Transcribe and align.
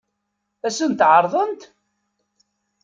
Ad 0.67 0.73
sent-t-ɛeṛḍent? 0.77 1.61